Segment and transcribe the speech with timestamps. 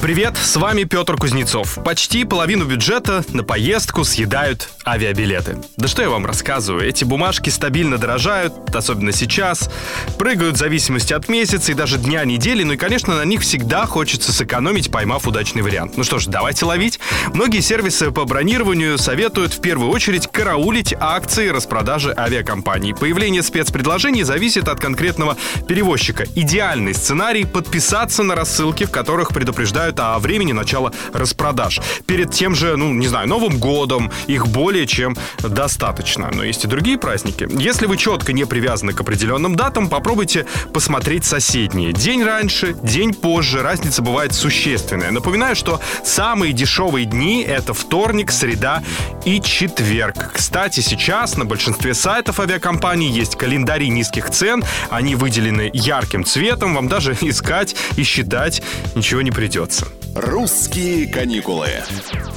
[0.00, 1.78] Привет, с вами Петр Кузнецов.
[1.84, 5.58] Почти половину бюджета на поездку съедают авиабилеты.
[5.76, 9.70] Да что я вам рассказываю, эти бумажки стабильно дорожают, особенно сейчас,
[10.18, 13.84] прыгают в зависимости от месяца и даже дня недели, ну и, конечно, на них всегда
[13.84, 15.98] хочется сэкономить, поймав удачный вариант.
[15.98, 16.98] Ну что ж, давайте ловить.
[17.34, 22.94] Многие сервисы по бронированию советуют в первую очередь караулить акции распродажи авиакомпаний.
[22.94, 25.36] Появление спецпредложений зависит от конкретного
[25.68, 26.24] перевозчика.
[26.34, 31.80] Идеальный сценарий— подписаться на рассылки, в которых предупреждают о времени начала распродаж.
[32.06, 36.30] Перед тем же, ну, не знаю, Новым годом их более чем достаточно.
[36.34, 37.48] Но есть и другие праздники.
[37.50, 41.92] Если вы четко не привязаны к определенным датам, попробуйте посмотреть соседние.
[41.92, 45.12] День раньше, день позже, разница бывает существенная.
[45.12, 48.82] Напоминаю, что самые дешевые дни— это вторник, среда
[49.24, 50.32] и четверг.
[50.32, 54.64] Кстати, сейчас на большинстве сайтов авиакомпаний есть календари низких цен.
[54.90, 56.74] Они выделены ярким цветом.
[56.74, 58.62] Вам даже искать и считать
[58.94, 59.79] ничего не придется.
[59.80, 60.09] Джексон.
[60.14, 61.68] «Русские каникулы».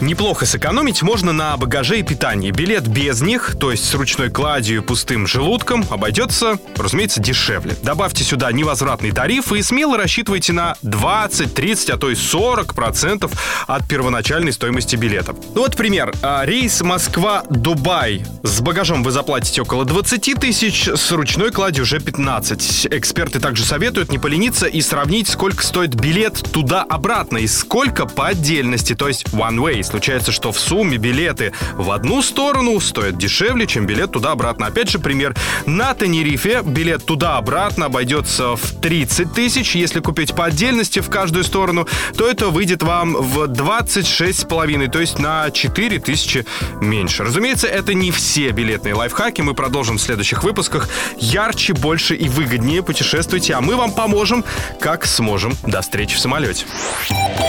[0.00, 2.50] Неплохо сэкономить можно на багаже и питании.
[2.50, 7.76] Билет без них, то есть с ручной кладью и пустым желудком, обойдется, разумеется, дешевле.
[7.82, 13.32] Добавьте сюда невозвратный тариф и смело рассчитывайте на 20, 30, а то и 40 процентов
[13.66, 15.36] от первоначальной стоимости билета.
[15.54, 16.14] Ну вот пример.
[16.22, 18.24] А, рейс Москва-Дубай.
[18.42, 22.88] С багажом вы заплатите около 20 тысяч, с ручной кладью уже 15.
[22.90, 28.94] Эксперты также советуют не полениться и сравнить, сколько стоит билет туда-обратно и сколько по отдельности,
[28.94, 29.82] то есть one way.
[29.82, 34.66] Случается, что в сумме билеты в одну сторону стоят дешевле, чем билет туда-обратно.
[34.66, 35.36] Опять же, пример.
[35.66, 39.76] На Тенерифе билет туда-обратно обойдется в 30 тысяч.
[39.76, 45.18] Если купить по отдельности в каждую сторону, то это выйдет вам в 26,5, то есть
[45.18, 46.46] на 4 тысячи
[46.80, 47.24] меньше.
[47.24, 49.42] Разумеется, это не все билетные лайфхаки.
[49.42, 50.88] Мы продолжим в следующих выпусках.
[51.18, 54.44] Ярче, больше и выгоднее путешествуйте, а мы вам поможем,
[54.80, 55.54] как сможем.
[55.66, 56.64] До встречи в самолете.